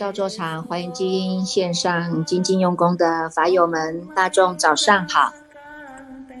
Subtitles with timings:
[0.00, 5.34] 赵座场华严经线上精进用功的法友们，大众早上好。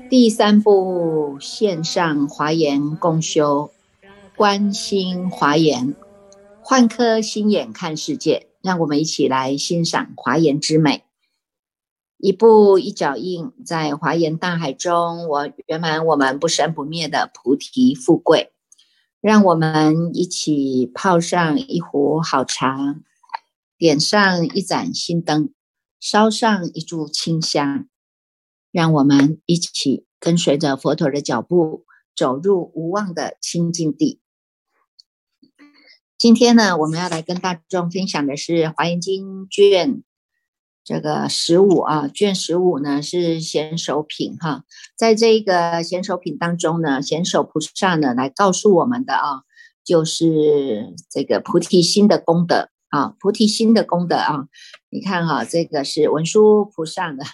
[0.08, 3.70] 第三步线上华严共修，
[4.34, 5.94] 观心华严，
[6.62, 11.04] 换颗心眼看世界，让我们一起来欣赏华严之美。
[12.16, 18.52] 一步一脚印，在华严大海中，我圆满我们不生不灭的菩提富贵。
[19.20, 22.96] 让我们一起泡上一壶好茶。
[23.80, 25.54] 点上一盏心灯，
[25.98, 27.88] 烧上一炷清香，
[28.70, 34.20] 让我们一起跟随着佛陀的脚步，走入无望的清净地。
[36.18, 40.02] 今天呢，我们要来跟大众分享的是《华严经》卷
[40.84, 44.64] 这个十五啊，卷十五呢是贤首品哈。
[44.94, 49.44] 在这个贤首品当中呢，贤首菩萨呢来告诉我们的啊，
[49.82, 52.68] 就是这个菩提心的功德。
[52.90, 54.46] 啊，菩提心的功德啊！
[54.90, 57.24] 你看哈，这个是文殊菩萨的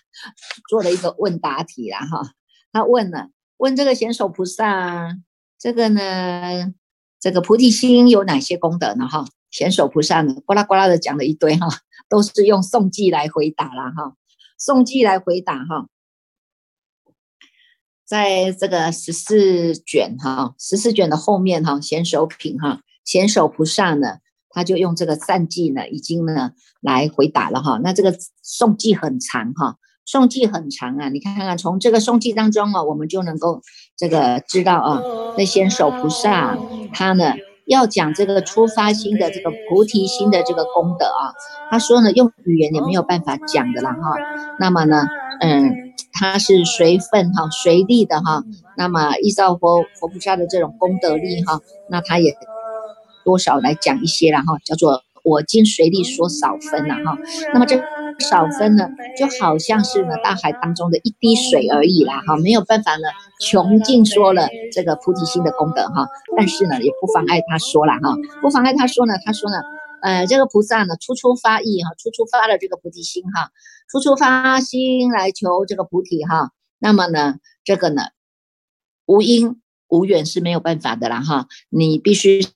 [0.68, 2.32] 做了一个问答题啦哈。
[2.72, 5.16] 他问了，问这个贤首菩萨，
[5.58, 6.74] 这个呢，
[7.18, 9.08] 这个菩提心有哪些功德呢？
[9.08, 11.66] 哈，贤首菩萨呢，呱啦呱啦的讲了一堆哈，
[12.10, 14.14] 都是用宋记来回答了哈，
[14.58, 15.88] 宋记来回答哈，
[18.04, 24.18] 在这个十四卷哈，十四卷的后面哈，贤首品哈，贤首菩萨呢。
[24.56, 27.78] 他就用这个善记呢，已经呢来回答了哈。
[27.84, 29.76] 那这个颂记很长哈，
[30.06, 31.10] 颂记很长啊。
[31.10, 33.60] 你看看从这个颂记当中啊，我们就能够
[33.98, 35.02] 这个知道啊，
[35.36, 36.56] 那先手菩萨
[36.94, 37.34] 他呢
[37.66, 41.36] 要讲这个出发心的这个菩提心的这个功德啊。
[41.70, 44.14] 他说呢，用语言也没有办法讲的了哈。
[44.58, 45.04] 那么呢，
[45.42, 48.42] 嗯，他是随分哈，随力的哈。
[48.78, 52.34] 那么依照佛佛菩萨的这种功德力哈，那他也。
[53.26, 57.18] 多少来讲一些了哈，叫做我今随力说少分了哈。
[57.52, 57.76] 那么这
[58.20, 58.88] 少分呢，
[59.18, 63.02] 就好像是呢大海当中的一滴水而已啦哈，没有办法呢
[63.40, 66.06] 穷尽说了这个菩提心的功德哈。
[66.36, 69.56] 但是呢，也不妨碍他说了哈，不妨碍他说呢，他说呢，
[70.02, 73.50] 呃，这个菩萨呢，初初发意哈，初初发了这个菩提心哈，
[73.90, 76.52] 初初发心来求这个菩提哈。
[76.78, 78.02] 那么呢，这个呢，
[79.04, 82.46] 无因无缘是没有办法的啦哈，你必须。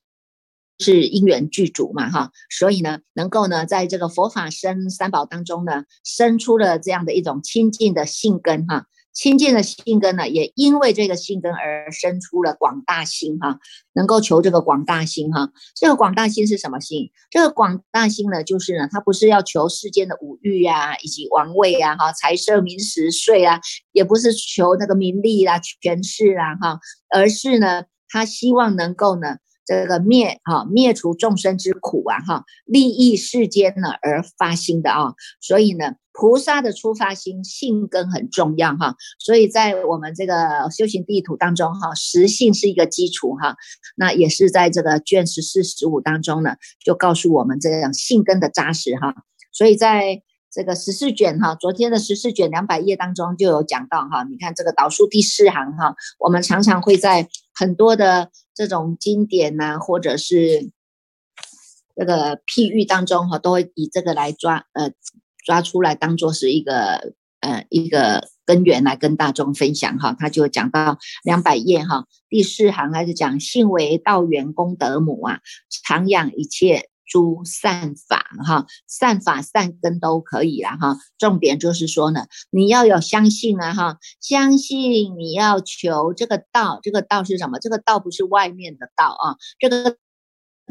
[0.81, 13.59] 是因缘具足嘛，哈，所以呢，能够呢，在这个佛法生三宝当中呢，生出了这样的一种清净的性根，哈，清净的性根呢，也因为这个性根而生出了广大心，哈，
[13.93, 17.11] 能够求这个广大心，哈，这个广大心是什么心？
[17.31, 23.61] 这个广大心呢，就是呢，它不是要求世间的五欲呀，以及王位呀，哈，财色名食睡啊，
[23.93, 26.81] 也不是求那个名利啦、权势啦，哈，
[27.11, 29.37] 而是呢，他希望能够呢。
[29.71, 43.55] 这个灭哈灭除众生之苦啊哈利益世间呢而发心的啊，所以呢菩萨的出发心性根很重要哈，所以在我们这个修行地图当中哈，实性是一个基础哈，
[43.97, 49.15] 那也是在这个卷十四十五当中呢，就告诉我们这样性根的扎实哈，
[49.53, 50.23] 所以在。
[50.53, 60.71] 这个十四卷哈，昨天的十四卷两百页当中就有讲到哈，你看这个导数第四行哈，我们常常会在很多的这种经典呐，或者是
[61.95, 64.91] 这个譬喻当中哈，都会以这个来抓呃
[65.45, 70.17] 抓出来当做是一个呃一个根源来跟大众分享哈。
[70.19, 75.39] 他就讲到两百页哈，第四行还是讲性为道源功德母啊，
[75.87, 76.89] 常养一切。
[77.11, 80.97] 诸善法哈，善法善根都可以了哈。
[81.19, 87.59] 重点就是说呢，你要有相信啊哈，相信你要求这个道，这个道是什么？
[87.59, 89.97] 这个道不是外面的道啊，这个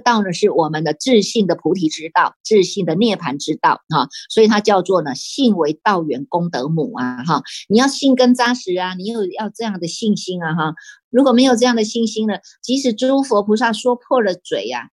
[0.05, 4.07] 道呢是我们的自信的菩提之道，自信的涅盘之道哈。
[4.29, 7.43] 所以它叫做呢，信为道源功德母啊哈。
[7.67, 10.73] 你要信根扎实啊，你有要这样的信心啊哈。
[11.09, 14.89] 如果没有这样的信心呢，即使诸佛菩萨说破了嘴呀。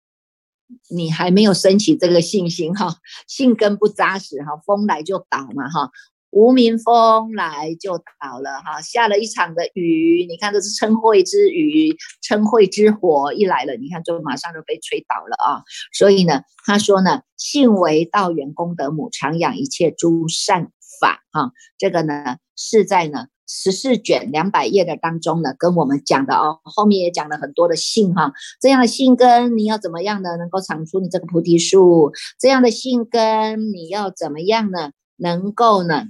[0.90, 2.96] 你还没有升起这个信心哈，
[3.28, 5.90] 信根不扎实哈，风来就倒嘛哈，
[6.32, 11.96] 无名风来就倒了哈，下了一场的雨，你看这是嗔恚之雨，
[12.28, 15.64] 嗔恚之火一来了，你看就马上就被吹倒了啊。
[15.94, 23.28] 所以呢，他说呢，信为道源功德母，常养一切诸善法哈，这个呢是在呢。
[23.48, 30.36] 十四卷两百页的当中呢，跟我们讲的哦，后面也讲了很多的性哈，这样的性根你要怎么样呢？
[30.38, 34.92] 能够长出你这个菩提树，这样的性根你要怎么样呢？
[35.18, 36.08] 能够呢，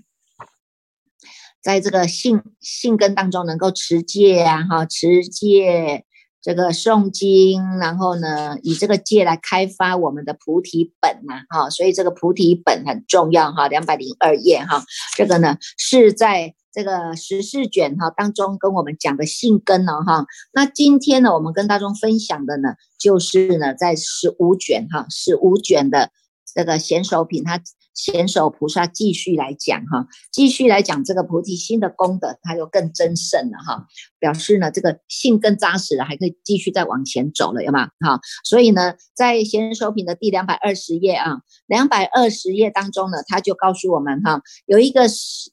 [1.62, 6.06] 在这个性性根当中能够持戒啊哈，持戒
[6.42, 14.84] 这个诵经，然后呢，以这个戒来开发我们的菩提本呐，哈，所以这个菩提本很重要哈，两百零二页哈，
[15.18, 26.12] 这个呢是在这个十四卷哈当中跟我们讲的性根呢哈，那今天呢我们跟大众分享的呢就是呢在十五卷哈，十五卷的
[26.54, 27.62] 这个贤手品它。
[27.96, 33.88] 贤手菩萨继续来讲哈，继续来讲这个菩提心的功德，它就更增盛了哈。
[34.20, 37.88] 表示呢，这个性更扎实了，还可以继续再往前走了，有吗？
[38.00, 41.38] 哈，所以呢，在贤手品的第两百二十页啊，
[41.68, 45.04] 两百二十页当中呢，他就告诉我们哈，有一个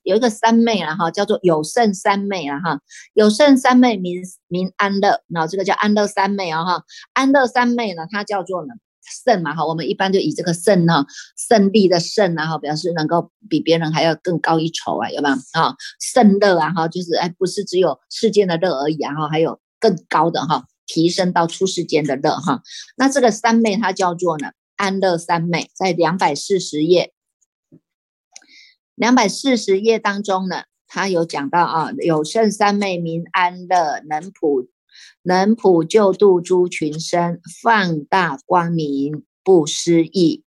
[0.03, 2.81] 有一个三昧了哈，叫做有胜三昧了哈，
[3.15, 8.75] 有胜三昧名名安乐，那这个叫安乐三昧啊哈，安乐三昧呢，它叫做呢。
[9.25, 11.05] 胜嘛哈，我们一般就以这个胜呢，
[11.37, 15.75] 胜利的胜啊哈，表示能够比别人还要更高一筹啊，有没有啊？
[16.01, 22.63] 胜乐啊哈，就是哎，不是只有世间的乐而已啊哈，还有更高的哈，提升到出世间的乐哈。
[22.97, 27.13] 那这个三昧它叫做呢安乐三昧，在两百四十页，
[28.95, 34.69] 两百四十页当中呢，它有讲到啊，有胜三昧名安乐，能普。
[35.25, 40.43] 能普救度诸群生，放大光明不思议，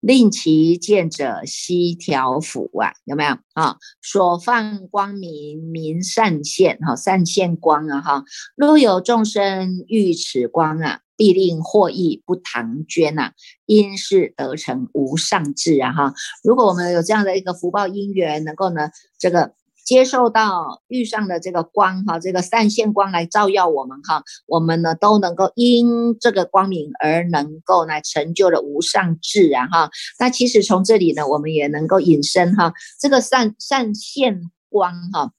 [0.00, 3.78] 令其见者悉调伏啊，有没有啊？
[4.02, 8.24] 所放光明明善现，哈，善现光啊，哈。
[8.56, 13.32] 若有众生遇此光啊，必令获益不唐捐呐，
[13.64, 16.14] 因是得成无上智啊，哈。
[16.42, 19.54] 如果我们有这样的一个福报因缘，能够呢，这个。
[19.84, 29.90] 接受到遇上的这个光哈，这个散线光来照耀我们哈，我们呢都能够因这个光明而能够来成就了无上智啊哈。
[30.18, 35.32] 那其实从这里呢，我们也能够引申哈，这个散散线光哈，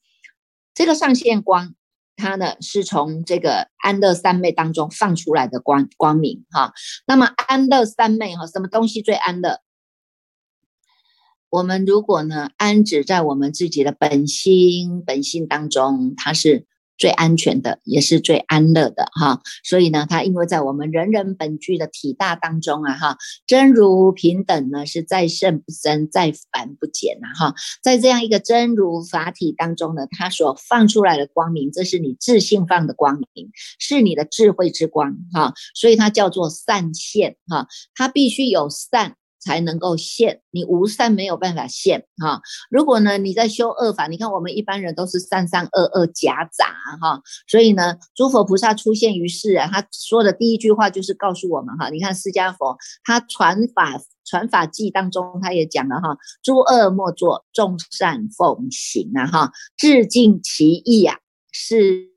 [0.76, 1.74] 这个上线光
[2.16, 6.72] 它呢是从这个安乐三昧当中放出来的光光明哈。
[7.08, 9.60] 那么安乐三昧哈，什么东西最安乐？
[11.56, 16.66] 我们如果呢安止在我们自己的本心本性当中，它是
[16.98, 19.42] 最安全的，也是最安乐的哈。
[19.64, 23.18] 所以呢，它因为在我们人人本具的体大当中啊哈，
[23.48, 27.56] 真如平等呢是再圣不增，再凡不减呐哈。
[27.82, 33.50] 在这样一个真如法体当中呢，它所放出来的光明，这是你自信放的光明，
[33.80, 35.54] 是你的智慧之光哈。
[35.74, 39.16] 所以它叫做善现哈，它必须有善。
[39.46, 42.42] 才能够现，你无善没有办法现哈。
[42.70, 61.20] 如果呢你在修恶法，你看我们一般人都是善善恶恶夹杂哈，所以呢诸佛菩萨出现于世啊，他说的第一句话就是告诉我们哈，你看释迦佛他传法传法记当中他也讲了哈，诸恶莫作，众善奉行啊哈，致敬其意啊
[61.52, 62.15] 是。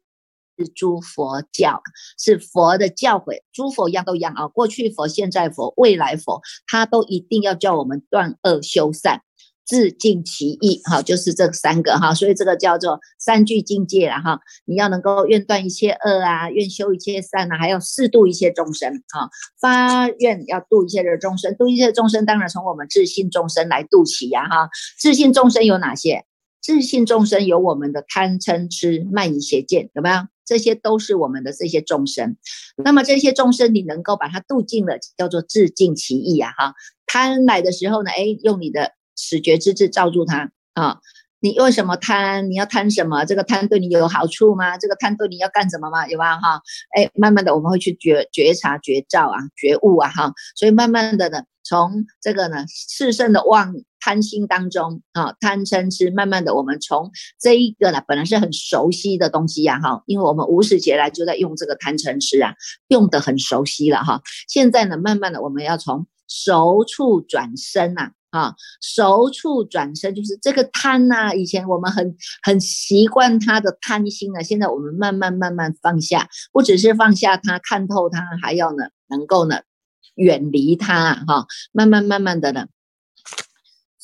[0.59, 1.81] 是诸佛教，
[2.19, 4.49] 是佛的教诲，诸佛一样都一样啊。
[4.49, 9.23] 过去佛、现在佛、未来佛，他都一定要叫我们断恶修善，
[9.65, 10.81] 自尽其意。
[10.83, 14.41] 哈，就是这三个哈，所以这个叫做三句境界了哈。
[14.65, 24.69] 你要能够愿断一切恶啊，愿修一切善啊，还要适度一切众生啊，发愿要度一切的众生，度一切众生，当然从我们自信众生来度起呀哈。
[24.99, 26.25] 自信众生有哪些？
[26.61, 30.17] 自信众生有我们的贪嗔痴慢疑邪见，有没有？
[30.49, 32.39] 这些都是我们的这些众生，
[32.83, 36.51] 那么这些众生你能够把它度尽了，叫做自尽其意啊！
[36.57, 36.75] 哈，
[37.07, 41.01] 贪来的时候呢，哎，用你的始觉之智罩住它啊！
[41.41, 42.51] 你为什么贪？
[42.51, 43.27] 你要贪什么？
[43.27, 44.79] 这个贪对你有好处吗？
[44.79, 46.09] 这个贪对你要干什么吗？
[46.09, 46.39] 有吧？
[46.39, 46.63] 哈，
[46.97, 53.75] 哎，慢慢的我们会去觉觉察、觉照啊、觉悟啊，哈，所以慢慢的呢，从这个呢炽盛的妄。
[54.01, 62.55] 贪心当中啊，贪嗔痴，慢慢的，我们从这一个呢，本来是很熟悉的东西呀，哈，因为我们无始劫来就在用这个贪嗔痴啊，
[62.89, 64.23] 用的很熟悉了哈。
[64.49, 79.61] 现在呢，慢慢的，我们要从熟处转身呐，啊，熟处转身就是这个贪呐，以前我们很很习惯他的贪心啊，现在我们慢慢慢慢放下，不只是放下它，看透它，还要呢，能够呢，
[80.15, 82.67] 远离它哈，慢慢慢慢的呢。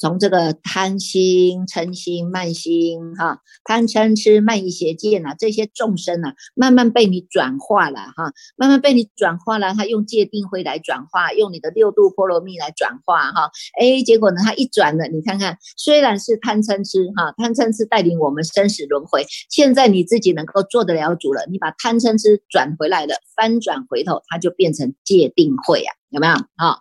[0.05, 9.73] 从这个贪心、嗔心、慢心，哈，贪嗔痴慢疑邪见啊，这些众生啊，慢慢被你转化了，哈，慢慢被你转化了。
[9.73, 26.35] 他用戒定慧来转化，用你的六度波罗蜜来转化，哈，哎，结果呢，他一转了，你看看，虽然是贪嗔痴，哈，贪嗔痴带领我们生死轮回，现在你自己能够做得了主了，你把贪嗔痴转回来了，翻转回头，它就变成戒定慧啊，有没有？
[26.59, 26.81] 哈，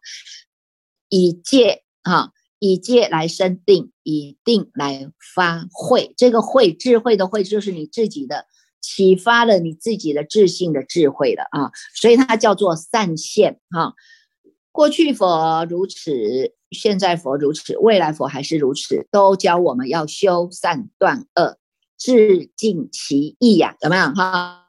[1.08, 2.34] 以戒，哈。
[2.64, 6.14] 以戒来生定，以定来发慧。
[6.16, 8.46] 这个慧，智慧的慧，就是你自己的
[8.80, 13.94] 启发了你自己的智性的智慧了啊，所以它叫做善现哈。
[14.72, 21.58] 过去佛如此，现在佛如此，未来佛还是如此，都教我们要修善断恶，
[21.98, 24.63] 自尽其意呀，有没有哈？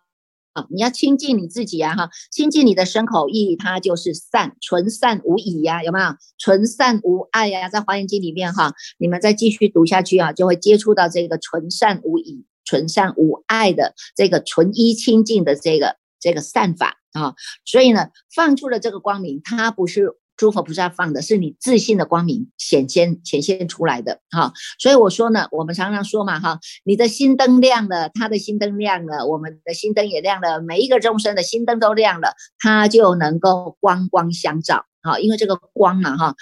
[0.54, 6.16] 啊，你要亲近你自己呀，哈，亲近你的身口意，它就是善，纯善无已呀，有没有？
[6.38, 17.34] 纯善无爱呀，在华严经里面哈，你们再继续读下去啊，就会接触到这个纯善无已、纯善无爱的这个纯一清净的这个这个善法啊。
[17.64, 20.16] 所以呢，放出了这个光明，它不是。
[20.44, 36.34] 诸佛菩萨放的是你自信的光明显现显现出来的哈，所以我说呢，我们常常说嘛哈，你的心灯亮了，他的心灯亮了，我们的心灯也亮了，每一个众生的心灯都亮了，他就能够光光相照哈，因为这个光啊哈，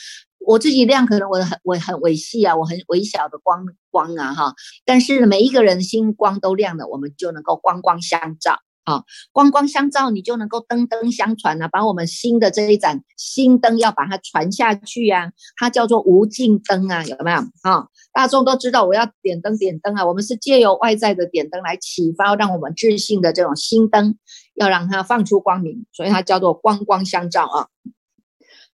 [0.45, 4.55] 我自己亮可能我很我很微细啊，我很微小的光光啊哈，
[4.85, 8.59] 但是每一个人心光都亮了，我们就能够光光相照。
[8.85, 17.39] 啊，光光相照，你就能够灯灯相传啊，把我们新的这一盏新灯要把它传下去呀，它叫做无尽灯啊，有没有？
[17.63, 24.19] 啊，大众都知道我要点灯点灯啊，我们是借由外在的点灯来启发，让我们自信的这种新灯
[24.55, 27.69] 要让它放出光明，所以它叫做光光相照啊。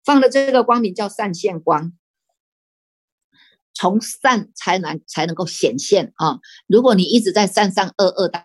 [0.04, 1.92] 放的这个光明叫善现光，
[3.74, 6.38] 从善才能才能够显现啊。
[6.68, 8.44] 如果你一直在善善恶恶当。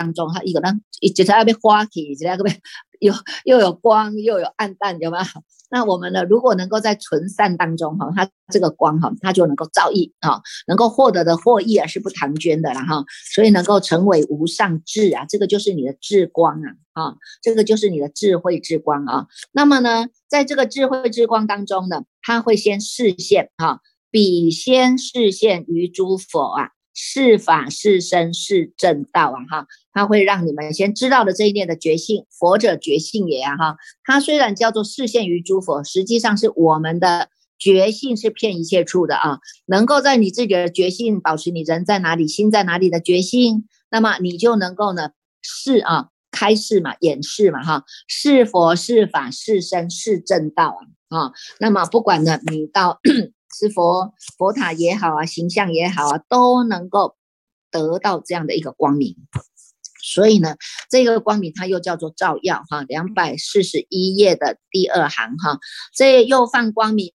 [0.00, 2.58] 当中，它一个呢，一直在那边花起，一直在那边
[3.00, 3.12] 有
[3.44, 5.24] 又有光又有暗淡，有没有？
[5.70, 13.04] 那我们呢，如果能够在纯善当中哈，它这个光哈，它就能够照益啊，能够获得的获益啊是不唐捐的了哈，
[13.34, 19.26] 所以能够成为无上智啊，这个就是你的智光啊啊，这个就是你的智慧之光啊。
[19.52, 23.80] 那么呢，在这个智慧之光当中呢，它会先示现哈，
[24.10, 26.70] 比先示现于诸佛啊。
[26.92, 33.76] 是法是身是正道啊哈，它会让你们先知道的这一念的觉性，佛者觉性也啊哈。
[34.04, 37.28] 它虽然叫做视现于诸佛，实际上是我们的
[37.58, 39.38] 觉性是骗一切处的啊。
[39.66, 45.10] 能够在你自己的觉性保持你人在哪里，心在哪里的觉性，那么你就能够呢
[45.42, 50.76] 是啊开示嘛，演示嘛哈，是佛是法是身是正道
[51.08, 51.32] 啊啊。
[51.60, 53.00] 那么不管呢你到。
[53.52, 57.16] 是佛佛塔也好啊，形象也好啊，都能够
[57.70, 59.16] 得到这样的一个光明。
[60.02, 60.56] 所以呢，
[60.88, 65.58] 这个光明它又叫做照耀哈，两百四十一页的第二行哈，
[65.94, 67.12] 这又放光明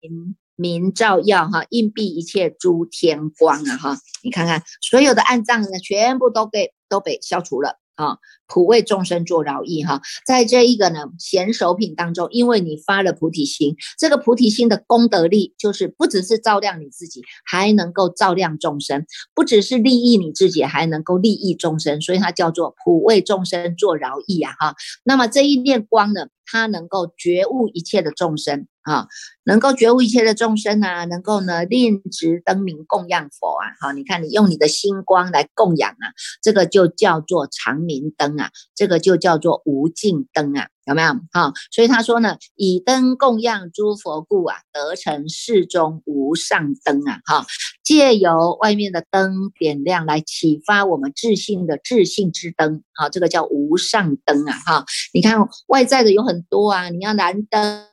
[0.55, 7.79] 明照耀哈，硬币一切诸天光啊哈，你看看所有的暗障呢，全部都给都被消除了。
[7.95, 8.17] 啊，
[8.53, 24.75] 普为众生做饶益哈，在这一个呢贤手品当中，因为你发了菩提心，这个菩提心的功德力，就是不只是照亮你自己，还能够照亮众生，不只是利益你自己，还能够利益众生，所以它叫做普为众生做饶益啊哈。
[25.03, 28.67] 那么这一念光呢，它能够觉悟一切的众生。
[28.83, 29.07] 啊，
[29.45, 38.42] 能够觉悟一切的众生啊，能够呢令直灯明供养佛啊，好，你看你用你的星光来供养啊，这个就叫做长明灯啊，
[38.75, 41.13] 这个就叫做无尽灯啊，有没有？
[41.31, 47.45] 哈，所以他说呢，以灯供养诸佛故啊，得成世中无上灯啊，哈，
[47.83, 57.92] 借由外面的灯点亮来启发我们自信的自信之灯，好，这个叫无上灯啊，哈，你看外在的有很多啊，你要燃灯。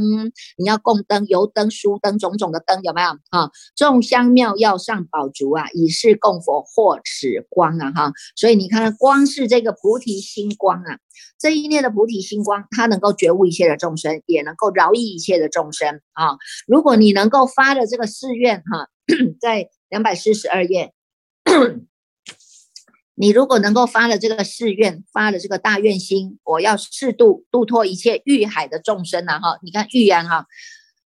[0.00, 3.08] 灯，你要供灯、油灯、书灯，种种的灯有没有？
[3.30, 8.12] 哈，众香妙药上宝烛啊，以是供佛获此光啊，哈。
[8.36, 10.98] 所以你看，光是这个菩提心光啊，
[11.38, 16.36] 这一念的菩提心光，它能够觉悟一切的众生，也能够饶益一切的众生啊。
[16.66, 18.88] 如果你能够发的这个誓愿哈，
[19.40, 20.92] 在两百四十二页。
[23.18, 30.46] 你如果能够发了这个誓愿，发了这个大愿心，我要适度度脱一切欲海的众生呐，哈，你看欲言哈，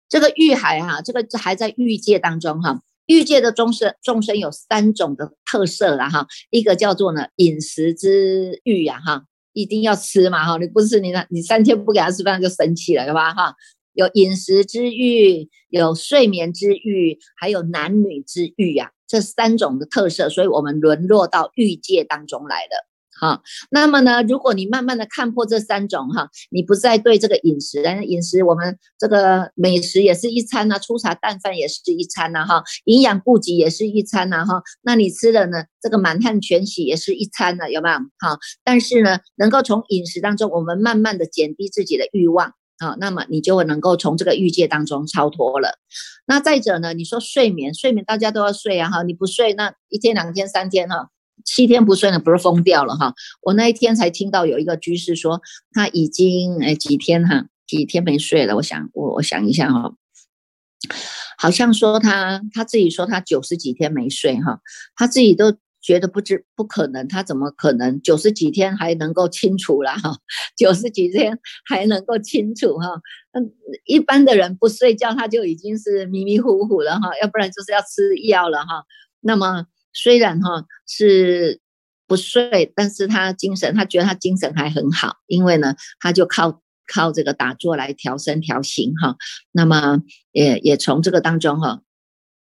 [0.09, 13.55] 这个欲海哈，这个还在欲界当中哈，欲界的众生众生有三种的特色了哈，一个叫做呢饮食之欲呀哈，一定要吃嘛哈，你不吃你那你三天不给他吃饭就生气了对吧哈？
[13.95, 18.91] 有饮食之欲，有睡眠之欲，还有男女之欲呀。
[19.07, 22.89] 这三种的特色，所以我们沦落到欲界当中来了。
[23.21, 37.99] 哈，那么呢，如果你慢慢的看破这三种哈，你不再对这个饮食，饮食我们这个美食也是一餐呐，粗茶淡饭也是一餐呐，哈，营养不给也是一餐呐，哈，那你吃的呢，这个满汉全席也是一餐呢，有没有？
[38.19, 42.53] 哈，但是呢，能够从饮食当中，我们慢慢的减低自己的欲望。
[42.79, 45.79] 啊，那么你就能够从这个欲界当中超脱了。
[46.27, 51.11] 那再者呢，你说睡眠，睡眠大家都要睡啊，哈，你不睡，那一天两天三天哈，
[51.45, 53.15] 七天不睡呢，不是疯掉了哈。
[53.43, 55.41] 我那一天才听到有一个居士说，
[55.73, 58.57] 他已经哎几天哈，几天没睡了。
[58.57, 59.95] 我想我我想一下哈，
[61.39, 64.61] 好像说他他自己说他九十几天没睡哈，
[64.97, 65.57] 他自己都。
[65.85, 70.17] 觉得不知不可能，他怎么可能九十几天还能够清楚了哈？
[70.57, 72.89] 九十几天还能够清楚哈？
[73.33, 73.53] 嗯，
[73.85, 78.85] 一般的人不睡觉他就已经是迷迷糊糊了哈，要不然就是要吃药了哈。
[79.21, 81.61] 那么虽然哈是
[82.07, 89.17] 不睡，但是他精神，他觉得他精神还很好，因为呢，他就靠靠这个打坐来调身调形哈。
[89.53, 90.01] 那么
[90.33, 91.83] 也也从这个当中哈。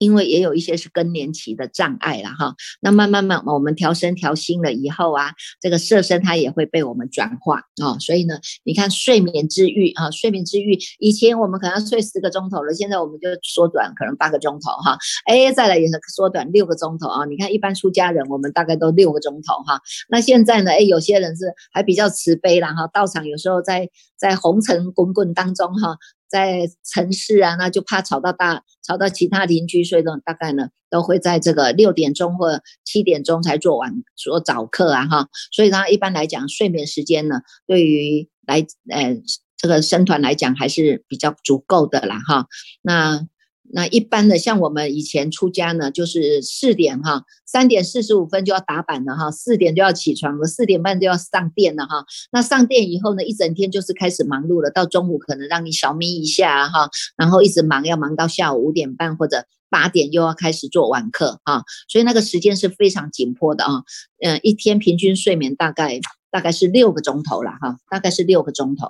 [0.02, 5.30] 因为也有一些是更年期的障碍了哈，那慢慢慢我们调身调心了以后啊，
[5.60, 25.96] 这个色身它也会被我们转化啊，所以呢，你看睡眠之欲啊，睡眠之欲，以前我们可能要睡十个钟头了，现在我们就缩短可能八个钟头哈，哎，再来也是缩短六个钟头啊，你看一般出家人我们大概都六个钟头哈，那现在呢，哎，有些人是还比较慈悲了哈，道场有时候在在红尘滚滚当中哈。
[26.32, 39.20] 在城市啊，那就怕吵到大，吵到其他邻居，所以呢，大概呢都会在这个六点钟或七点钟才做完做早课啊，哈，所以呢一般来讲睡眠时间呢，对于来呃
[39.58, 42.46] 这个生团来讲还是比较足够的啦，哈，
[42.80, 43.28] 那。
[43.74, 52.04] 那一般的，像我们以前出家呢，就是四点哈，三点四十五分就要打板了哈，四点就要起床了，四点半就要上殿了哈。
[52.30, 63.82] 那上殿以后呢，一整天就是开始忙碌了，到中午可能让你小眯一下哈，然后一直忙，要忙到下午五点半或者八点又要开始做晚课哈，所以那个时间是非常紧迫的啊。
[64.22, 65.98] 嗯，一天平均睡眠大概
[66.30, 68.88] 大概是六个钟头了哈，大概是六个钟头。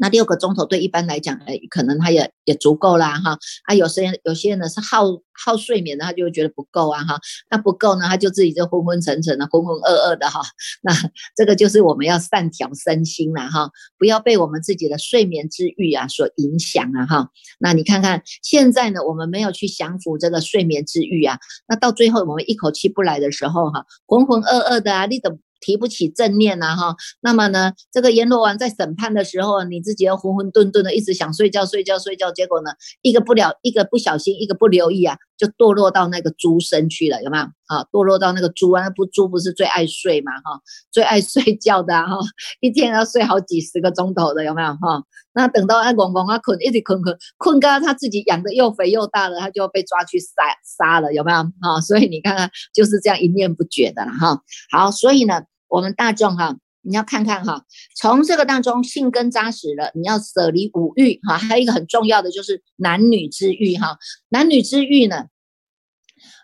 [0.00, 3.38] 那六个钟头对一般来讲，哎，可能他也也足够啦，哈。
[3.64, 5.04] 啊，有些人有些人呢是好
[5.44, 7.20] 好睡眠的，他就会觉得不够啊，哈。
[7.50, 10.40] 那不够呢，他就自己就昏昏沉沉的、浑浑噩噩的，哈。
[10.80, 10.90] 那
[11.36, 17.28] 这个就是我们要善调身心了，哈，不要被我们自己的睡眠之欲啊所影响啊，哈。
[17.58, 25.38] 那你看看现在呢，我们没有去降服这个睡眠之欲啊，那到最后我们一口气不来的时候，哈，浑浑噩噩的啊，你怎？
[25.60, 32.70] 提不起正念呐，哈，那么呢，这个阎罗王在审判的时候，你自己要浑浑沌沌的，一直想睡觉、睡觉、睡觉，结果呢，
[33.02, 37.44] 一个不了，一个不小心，一个不留意啊，就堕落到那个猪身去了，有没有？
[37.66, 42.18] 啊，堕落到那个猪啊，那不猪不是最爱睡嘛，哈，最爱睡觉的哈，
[42.60, 44.68] 一天要睡好几十个钟头的，有没有？
[44.74, 45.02] 哈，
[45.34, 51.38] 那等到那公公啊困，一直困困困，刚他自己养的又肥又大了，他就要被抓去杀杀了，有没有？
[51.60, 54.42] 哈，所以你看看就是这样一念不绝的了，哈。
[54.72, 55.42] 好，所以呢。
[55.70, 57.64] 我们大众哈，你要看看哈，
[57.96, 63.96] 从这个当中性根扎实了，你要舍离五欲哈，还有一个很重要的就是男女之欲哈，
[64.28, 65.24] 男女之欲呢。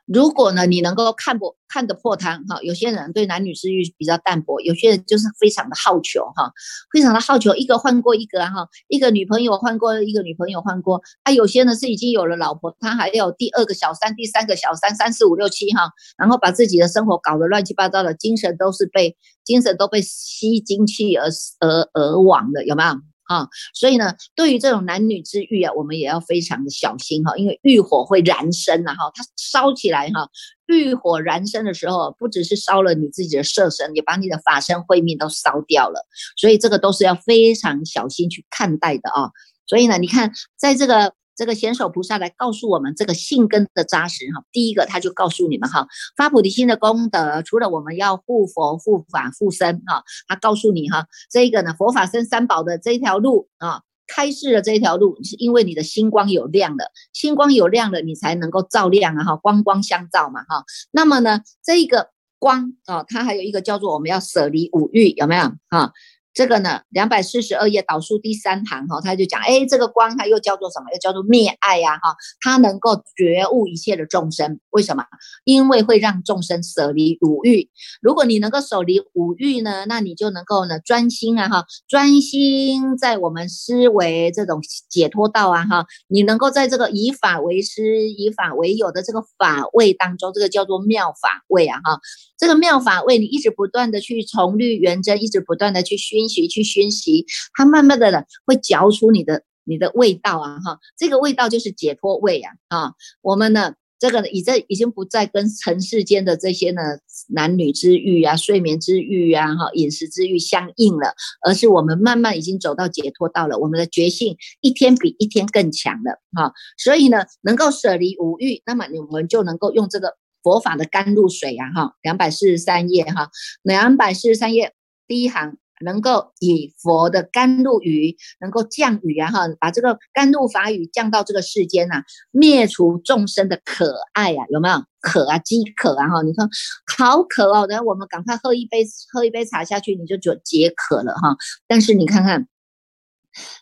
[0.07, 6.53] 如果呢，你能够看破看得破他哈，有些人对男女之欲比较淡薄，有些人就是非常的好求哈，
[6.93, 22.91] 非常的好求，一个换过一个哈，一个女朋友换过一个女朋友换过，啊，有些呢是已经有了老婆，他还有第二个小三、第三个小三，三四五六七哈，然后把自己的生活搞得乱七八糟的，精神都是被精神都被吸精气而而而亡的，有没有？
[23.27, 30.29] 啊，所以呢，对于这种男女之欲啊，我们也要非常的小心哈，因为欲火会燃身呐哈，它烧起来哈，
[30.67, 39.31] 欲火燃身的时候，不只是烧了你自己的色身，也把你的法身慧命都烧掉了，所以这个都是要非常小心去看待的啊。
[39.67, 41.13] 所以呢，你看在这个。
[41.37, 60.65] 这个贤手菩萨来告诉我们这个性根的扎实哈，第一个他就告诉你们哈，发菩提心的功德，除了我们要护佛、护法、护身哈，他告诉你哈，这个呢佛法僧三宝的这一条路啊，开示的这一条路，是因为你的星光有亮了，星光有亮了，你才能够照亮啊哈，光光相照嘛哈。
[60.91, 65.93] 那么呢，这一个光啊，它还有一个叫做我们要舍离五欲，有没有哈？
[66.37, 70.91] 这个呢，两百四十二页导数第三行哈，他就讲，哎，这个光它又叫做什么？
[70.93, 75.03] 又叫做灭爱呀哈，它能够觉悟一切的众生，为什么？
[75.45, 77.71] 因为会让众生舍离五欲。
[78.03, 91.99] 如果你能够舍离五欲呢，那你就能够呢专心啊哈，专心在我们思维这种解脱道啊哈，你能够在这个以法为师、以法为友的这个法位当中，这个叫做妙法位啊哈。
[92.39, 106.81] 这个妙法位你一直不断的去从律圆真，一直不断的去熏习，去熏习，它慢慢的呢会嚼出你的你的味道啊哈，这个味道就是解脱味啊啊，我们呢这个已在已经不再跟尘世间的这些呢
[107.29, 111.15] 男女之欲啊、睡眠之欲啊、哈饮食之欲相应了，
[111.47, 120.17] 而是我们慢慢已经走到解脱到了，我们的觉性一天比一天更强了哈，所以呢能够舍离五欲，那么我们就能够用这个。
[120.43, 123.31] 佛法的甘露水呀，哈，两百四十三页哈，
[123.65, 124.75] 两百四十三页
[125.09, 125.57] 第一行。
[125.85, 136.23] 能够以佛的甘露雨，能够降雨啊哈，把这个甘露法雨降到这个世间呐，灭除众生的渴爱啊，有没有渴啊，饥渴啊哈？
[136.23, 136.49] 你看
[136.97, 141.37] 好渴哦，等下我们赶快喝一杯，喝一杯茶下去，你就就解渴了哈。
[141.67, 142.49] 但是你看看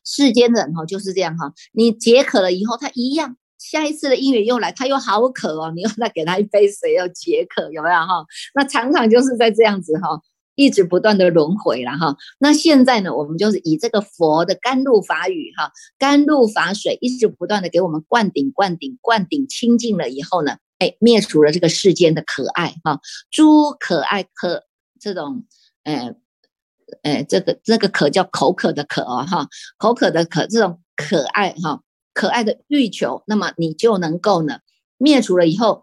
[0.05, 8.25] 世间人哈，就是这样哈，你解渴了以后，他一样，下一次的因缘又来，他又好渴哦，你又再给他一杯水，要解渴，有没有哈？
[8.55, 10.21] 那常常就是在这样子哈。
[10.57, 24.63] 一直不断的轮回了哈，那现在呢，我们就是以这个佛的甘露法语哈，甘露法水一直不断的给我们灌顶、灌顶、灌顶清净了以后呢，哎，灭除了这个世间的可爱哈，诸可爱可
[25.01, 25.45] 这种，
[25.83, 26.15] 呃，
[27.03, 34.59] 呃，这个这个可叫口渴的渴哦哈，口渴的渴这种可爱哈，可爱的欲求，那么你就能够呢
[34.99, 35.83] 灭除了以后。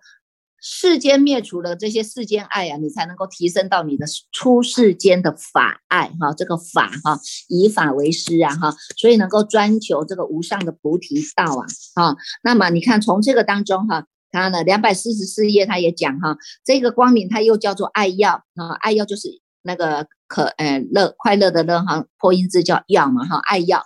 [0.61, 7.19] 世间灭除了这些世间爱啊，你才能够提升到你的出世间的法爱哈，这个法哈，
[7.49, 12.15] 以法为师啊哈，所以能够专求这个无上的菩提道啊啊。
[12.43, 23.83] 那么你看从这个当中哈，他呢两百四十四页他也讲哈，这个光明它又叫做爱药啊，爱药就是那个可呃乐快乐的乐哈，破音字叫药嘛哈，爱药。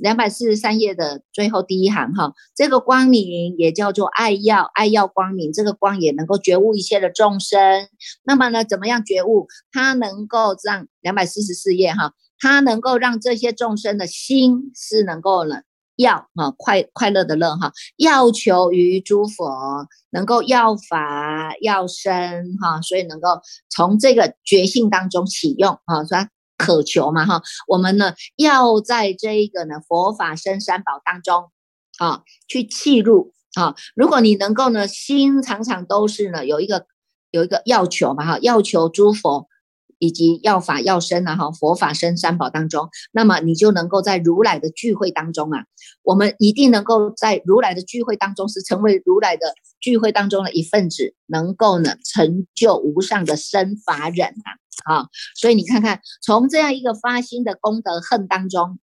[0.00, 7.58] 两百四十三页的最后第一行哈，这个光明也叫做爱耀，爱耀光明，这个光也能够觉悟一切的众生。
[8.24, 9.46] 那么呢，怎么样觉悟？
[9.72, 15.56] 它能够让两百四十四页哈，它能够让这些众生的心是能够呢
[15.96, 23.28] 要哈快快乐的乐哈，要求于诸佛能够要法要生哈，所以能够
[23.70, 26.28] 从这个觉性当中启用啊，说。
[26.64, 31.50] 渴求嘛哈，我们呢要在这一个呢佛法生三宝当中
[31.98, 33.74] 啊去契入啊。
[33.94, 36.86] 如果你能够呢心常常都是呢有一个
[37.30, 39.48] 有一个要求嘛哈，要求诸佛
[39.98, 45.64] 以及要法要身啊哈，佛法生三宝当中，那么你就能够在如来的聚会当中啊，
[46.02, 54.58] 我们一定能够在如来的聚会当中是成为如来的聚会当中的一份子，能够呢成就无上的身法忍啊。
[54.84, 58.78] 啊，所以你看看，从这样一个发心的功德恨当中，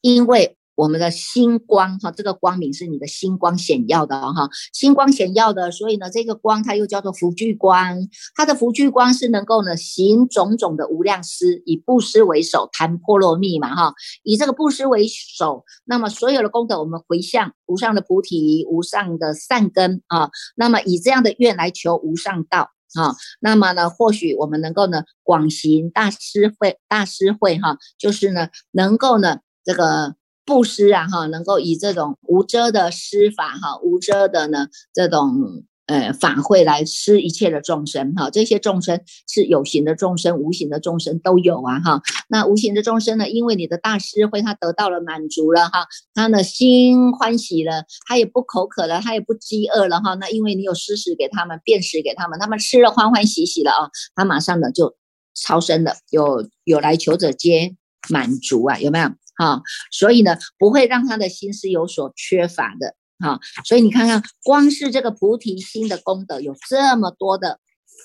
[0.00, 22.70] 因为我们的星光哈，这个光明是你的星光显耀的哈，星光显耀的，所以呢，这个光它又叫做福聚光，它的福聚光是能够呢行种种的无量施，以布施为首，谈波罗蜜嘛哈，以这个布施为首，那么所有的功德我们回向无上的菩提，无上的善根啊，那么以这样的愿来求无上道。
[22.94, 35.64] 啊，那么呢，或许我们能够呢广行大师会，大师会哈，就是呢能够呢这个布施啊哈，能够以这种无遮的施法哈，无遮的呢这种。
[35.90, 42.00] 呃，法会来施一切的众生哈，这些众生是有形的众生、无形的众生都有啊哈。
[42.28, 50.14] 那无形的众生呢，因为你的大师会他得到了满足了哈，他的心欢喜了，他也不口渴了，他也不饥饿了哈。
[50.14, 54.94] 那因为你有施食给他们，便食给他们，他们吃了欢欢喜喜了啊，他马上呢就
[55.34, 57.74] 超生了，有有来求者皆
[58.08, 59.60] 满足啊，有没有哈？
[59.90, 62.94] 所以呢，不会让他的心是有所缺乏的。
[63.20, 67.60] 哈，所以你看看，光是这个菩提心的功德有这么多的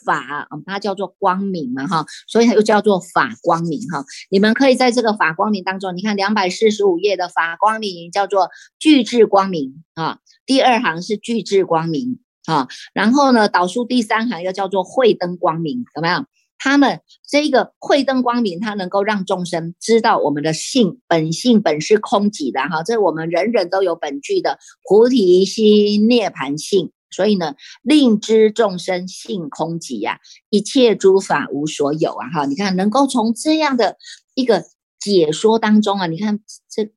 [0.06, 4.04] 法，它叫做光明嘛，哈，所以它又叫做法光明，哈。
[4.30, 16.25] 你们可以在这个法光明当中，你看两百四十五页的法光明叫做具智光明啊，第二行是具智光明啊，然后呢，导数第三行又叫做慧灯光明，有没有？
[16.57, 33.97] 他们这个慧灯光明，它能够让众生知道我们的性本性本是空寂的哈，这是我们人人都有本具的菩提心涅盘性，所以呢，令知众生性空寂呀，一切诸法无所有啊哈，你看能够从这样的
[34.33, 34.63] 一个
[34.99, 36.39] 解说当中啊，你看
[36.69, 36.89] 这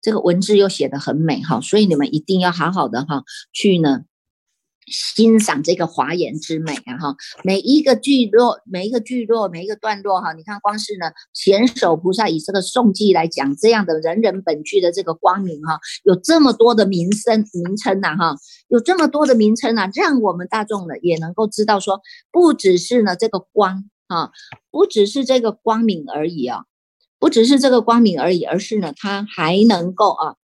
[0.00, 4.04] 这个文字又写得很美哈，所以你们一定要好好的哈去呢。
[4.90, 18.36] 欣赏这个华严之美啊哈，每一个句落，每一个句落，每一个段落哈，你看光是呢，贤首菩萨以这个颂记来讲这样的人人本具的这个光明哈，有这么多的名声名称呐哈，
[18.68, 24.30] 有这么多的名称啊，让我们大众呢也能够知道说，不只是呢这个光啊，
[24.70, 26.64] 不只是这个光明而已啊，
[27.18, 30.36] 不只是这个光明而已，而是呢它还能够啊，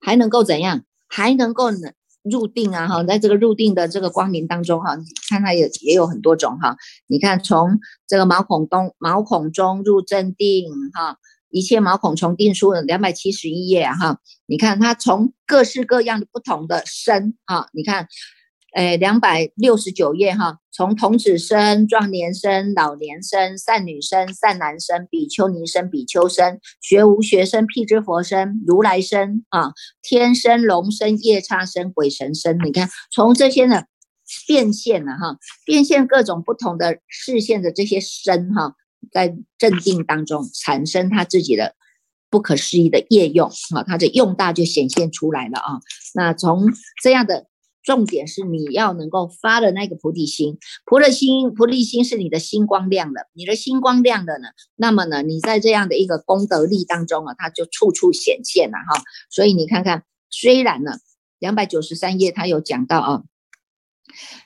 [0.00, 1.90] 还能够怎样，还能够呢？
[2.22, 6.76] 入定啊哈，在这个入定的这个光明当中哈，你看它也也有很多种哈。
[7.06, 11.16] 你看从这个毛孔中毛孔中入正定哈，
[11.50, 14.18] 一切毛孔从定书两百七十一页哈。
[14.46, 18.06] 你看它从各式各样的不同的身哈，你看
[18.74, 33.84] 诶，两百六十九页哈，从童子身、壮年身、老年身、善女生、善男生、比丘尼身、比丘身、学无学生、辟支佛身、如来身啊，天生、龙身、夜叉身、鬼神身，你看从这些呢
[34.46, 38.74] 变现了哈，变现各种不同的视线的这些身哈，
[39.10, 41.74] 在镇定当中产生他自己的。
[42.32, 45.80] 不可思议的业用啊，它的用大就显现出来了啊。
[46.14, 46.62] 那从
[47.02, 47.46] 这样的
[47.82, 59.02] 重点是你要能够发的那个菩提心，菩提心，菩提心是你的心光亮了，你的心光亮了呢，那么呢，你在这样的一个功德力当中啊，它就处处显现了哈。
[59.30, 60.92] 所以你看看，虽然呢，
[61.38, 63.22] 两百九十三页它有讲到啊。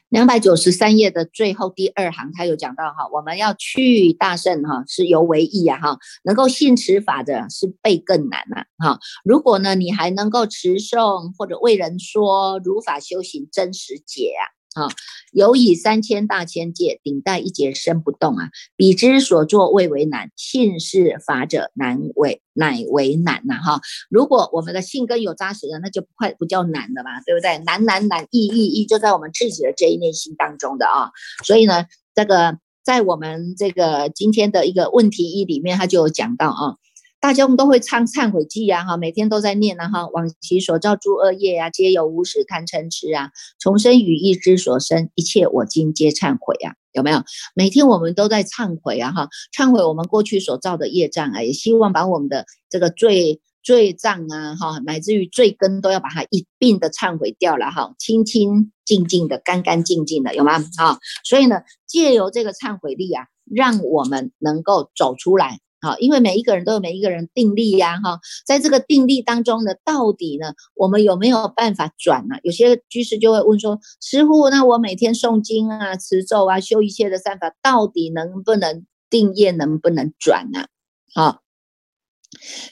[0.08, 8.98] 两百九十三页的最后第二行，他有讲到哈，我们要去大圣哈，是犹为义啊哈，能够信持法的是倍更难呐哈。
[9.24, 14.44] 如果呢，你还能够持诵或者为人说如法修行真实解啊。
[14.74, 14.88] 啊，
[15.32, 23.80] 有以三千大千界顶戴一节身不动啊，彼之所作未为难，信是法者难为乃为难呐哈。
[24.10, 27.58] 如果我们的性根有扎实的，那就不快不叫难了嘛，对不对？
[27.64, 31.10] 难难难，易易易，就在我们自己的这一念心当中的啊。
[31.44, 36.76] 所以呢，这个在我们这个今天的一个问题一里面，他就有讲到啊。
[37.24, 47.22] 大家我们都会唱忏悔记呀，哈，每天都在念啊，哈，往昔所造诸恶业啊，皆由无始贪嗔痴啊，重生语意之所生，一切我今皆忏悔啊，有没有？
[47.54, 60.58] 每天我们都在忏悔啊，哈，忏悔我们过去所造的业障啊，也希望把我们的这个罪罪障啊，哈，乃至于罪根都要把它一并的忏悔掉了，哈，清清净净的，干干净净的，有吗？
[60.76, 65.60] 哈，所以呢，借由这个忏悔力啊，让我们能够走出来。
[65.84, 72.36] 好，因为每一个人都有每一个人定力呀，哈，在这个定力当中呢，到底呢，我们有没有办法转呢？
[72.42, 80.68] 有些居士就会问说，师傅，那我每天诵经啊、持咒啊、修一切的善法，到底能不能定业，能不能转呢？
[81.14, 81.42] 好，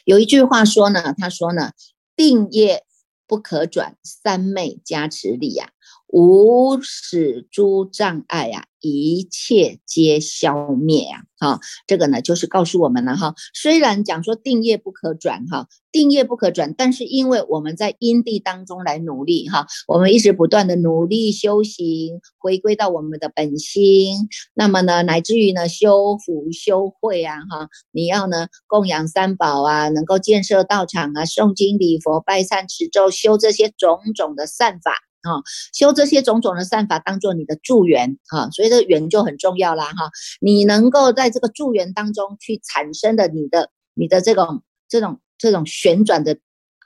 [0.06, 1.72] 有一句话说呢，他说呢，
[2.16, 2.84] 定业
[3.26, 5.68] 不可转，三昧加持力呀，
[6.06, 8.64] 无始诸障碍呀。
[8.82, 11.22] 一切皆消灭啊！
[11.38, 13.34] 哈，这个呢，就是告诉我们了哈。
[13.54, 24.28] 虽然讲说定业不可转哈，定业不可转，但是因为我们在因地当中来努力哈，我们一直不断的努力修行，回归到我们的本心。
[24.52, 34.94] 那么呢，乃至于呢，修福修慧啊，哈，你要呢供养三宝啊，能够建设道场啊，诵经礼佛拜忏持咒，修这些种种的善法。
[35.22, 40.10] 啊，修这些种种的善法，当做你的助缘啊，所以这个缘就很重要啦哈。
[40.40, 46.38] 你能够在这个助缘当中去产生的你的你的这种这种这种旋转的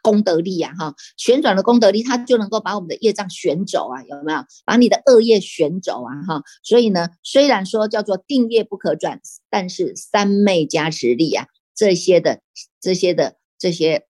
[0.03, 4.41] 功德力呀哈，旋转的功德力，它就能够把我们的业障旋走啊，有没有？
[4.65, 6.43] 把你的恶业旋走啊哈。
[6.63, 12.41] 所以呢，虽然说叫做定业不可转，但是三昧加持力啊，这些的
[12.81, 14.07] 这些的这些。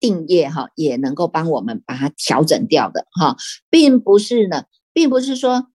[0.00, 3.36] 定业哈也能够帮我们把它调整掉的哈，
[3.68, 5.68] 并不是呢，并不是说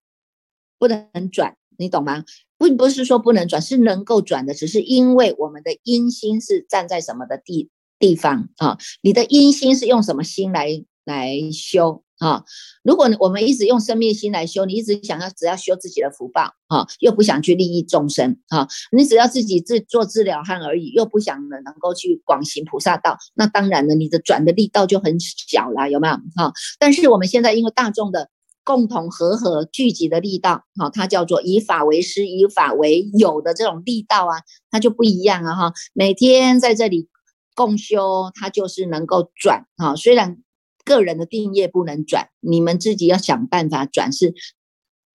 [0.79, 2.23] 不能转，你懂吗？
[2.57, 8.77] 并不是说不能转，是能够转的，只是因为我们的阴心是站在什么的地地方啊？
[9.01, 12.02] 你的阴心是用什么心来来修？
[12.19, 12.43] 啊，
[12.83, 26.13] 如果我们一直用生命心来修，你一直想要只要修自己的福报啊，又不想去利益众生啊，你只要自己自做治疗汉而已，又不想呢能够去广行菩萨道，那当然了，你的转的力道就很小了，有没有？
[26.35, 28.29] 哈，但是我们现在因为大众的
[28.63, 37.09] 共同和合聚集的力道，哈，它叫做以法为师，以法为友的这种力道啊，它就不一样啊，哈，每天在这里
[37.53, 40.37] 共修，它就是能够转啊，虽然。
[40.83, 44.33] 个人的定业不能转，你们自己要想办法转，是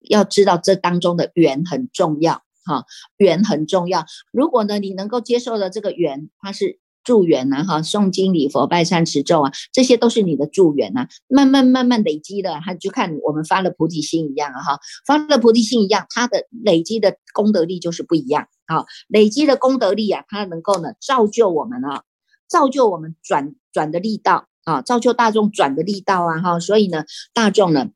[0.08, 2.86] 要知道这当中的缘很重要，哈，
[3.18, 4.06] 缘很重要。
[4.32, 22.04] 如果呢，你能够接受的这个缘，它是助缘呐，哈，诵经礼佛拜忏持咒啊，这些都是你的助缘呐，慢慢慢慢累积的，它就看我们发了菩提心一样啊，哈，发了菩提心一样，它的累积的功德力就是不一样，好，累积的功德力啊，它能够呢造就我们啊，
[22.48, 24.48] 造就我们转转的力道。
[24.66, 27.90] 啊，造就大众转的力道啊，哈，所以呢，大众呢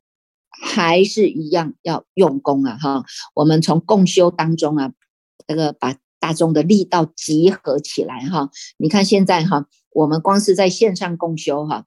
[0.62, 3.04] 还是一样要用功啊，哈，
[3.34, 4.92] 我们从共修当中啊，
[5.46, 11.86] 这个把大众的力道集合起来哈，你看现在哈，我们光是在线上共修哈，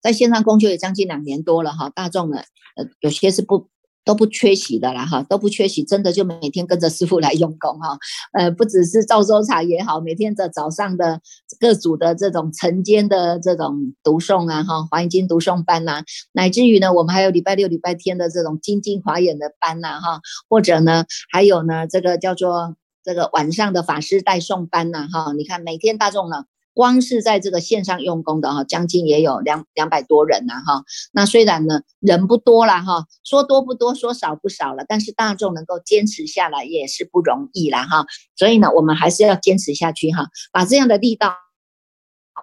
[0.00, 2.38] 在线上共修也将近两年多了哈，大众呢，
[2.76, 3.68] 呃，有些是不
[4.04, 7.98] 都不缺席的啦哈，都不缺席，真的就每天跟着师傅来用功哈。
[8.32, 11.20] 呃，不只是赵州茶也好，每天的早上的
[11.58, 26.44] 各组的这种晨间的这种读诵啊哈，华严经读诵班呐，乃至于呢，我们还有礼拜六、礼拜天的这种精进华严的班呐哈，或者呢，还有呢，这个叫做这个晚上的法师代诵班呐哈，你看每天大众呢。
[26.74, 30.84] 光是在这个线上用功的哈，将近也有两两百多人呐哈。
[31.12, 38.04] 那虽然呢人不多了哈，说多不多，说少不少了，但是大众能够坚持下来也是不容易了哈。
[38.36, 41.36] 所以呢，我们还是要坚持下去哈，把这样的力道，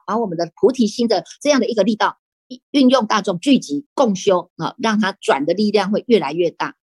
[0.08, 2.17] 把我们的菩提心的这样的一个力道
[2.72, 6.76] 运用大众聚集共修啊，让它转的力量会越来越大。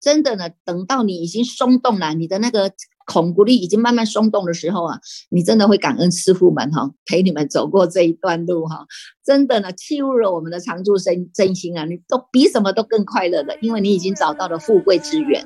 [0.00, 2.72] 真的呢，等到你已经松动了，你的那个。
[3.10, 8.86] 孔骨力已经慢慢松动的时候啊，你真的会感恩师傅们哈，陪你们走过这一段路哈，
[9.24, 15.42] 真的呢，契入了我们的常住真真心啊，你都比什么都更快乐的，因为你已经找到了富贵之源，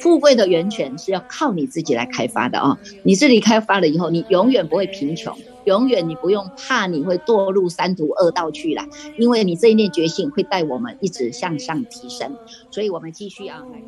[0.00, 8.84] 富贵的源泉是要靠你自己来开发的啊，你自己开发了以后，你永远不会贫穷，永远你不用怕你会堕入三途恶道去了，
[9.16, 12.36] 因为你这一念觉性会带我们一直向上提升，
[12.72, 13.62] 所以我们继续啊。
[13.72, 13.80] 来。